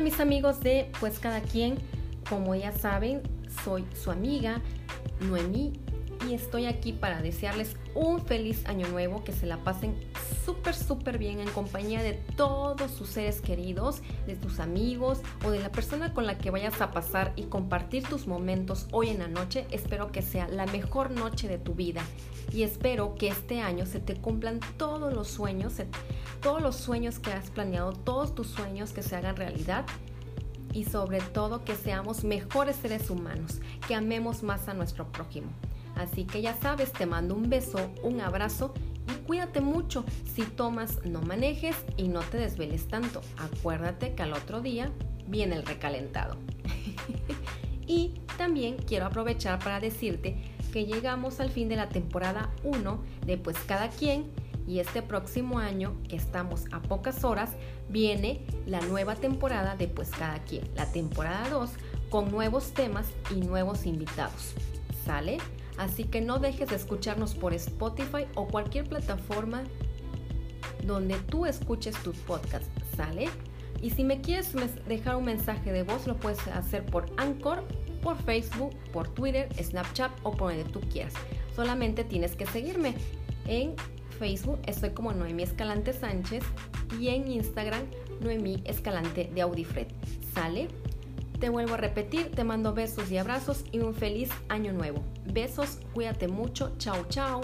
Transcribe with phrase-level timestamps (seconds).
[0.00, 1.76] mis amigos de Pues Cada Quien,
[2.28, 3.22] como ya saben,
[3.64, 4.60] soy su amiga
[5.20, 5.72] Noemí
[6.28, 9.94] y estoy aquí para desearles un feliz año nuevo, que se la pasen
[10.44, 15.60] súper, súper bien en compañía de todos sus seres queridos, de tus amigos o de
[15.60, 19.28] la persona con la que vayas a pasar y compartir tus momentos hoy en la
[19.28, 19.66] noche.
[19.70, 22.02] Espero que sea la mejor noche de tu vida
[22.52, 25.74] y espero que este año se te cumplan todos los sueños,
[26.40, 29.84] todos los sueños que has planeado, todos tus sueños que se hagan realidad
[30.72, 35.50] y sobre todo que seamos mejores seres humanos, que amemos más a nuestro prójimo.
[35.96, 38.74] Así que ya sabes, te mando un beso, un abrazo
[39.08, 40.04] y cuídate mucho.
[40.34, 43.20] Si tomas, no manejes y no te desveles tanto.
[43.38, 44.90] Acuérdate que al otro día
[45.26, 46.36] viene el recalentado.
[47.86, 50.36] y también quiero aprovechar para decirte
[50.72, 54.30] que llegamos al fin de la temporada 1 de Pues Cada Quien
[54.66, 57.50] y este próximo año, que estamos a pocas horas,
[57.88, 61.70] viene la nueva temporada de Pues Cada Quien, la temporada 2,
[62.08, 64.54] con nuevos temas y nuevos invitados.
[65.04, 65.38] ¿Sale?
[65.78, 69.64] Así que no dejes de escucharnos por Spotify o cualquier plataforma
[70.84, 73.28] donde tú escuches tus podcasts, ¿sale?
[73.80, 74.52] Y si me quieres
[74.86, 77.64] dejar un mensaje de voz, lo puedes hacer por Anchor,
[78.02, 81.14] por Facebook, por Twitter, Snapchat o por donde tú quieras.
[81.56, 82.94] Solamente tienes que seguirme.
[83.46, 83.74] En
[84.18, 86.44] Facebook estoy como Noemí Escalante Sánchez
[87.00, 87.82] y en Instagram
[88.20, 89.88] Noemí Escalante de Audifred.
[90.34, 90.68] ¿Sale?
[91.42, 95.02] Te vuelvo a repetir, te mando besos y abrazos y un feliz año nuevo.
[95.26, 97.40] Besos, cuídate mucho, chao chao.